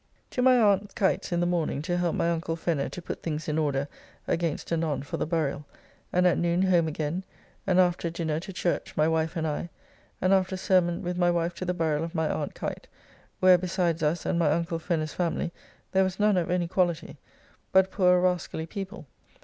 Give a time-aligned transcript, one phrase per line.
[0.31, 3.47] To my aunt Kite's in the morning to help my uncle Fenner to put things
[3.47, 3.87] in order
[4.27, 5.63] against anon for the buriall,
[6.11, 7.23] and at noon home again;
[7.67, 9.69] and after dinner to church, my wife and I,
[10.19, 12.87] and after sermon with my wife to the buriall of my aunt Kite,
[13.41, 15.53] where besides us and my uncle Fenner's family,
[15.91, 17.19] there was none of any quality,
[17.71, 19.05] but poor rascally people.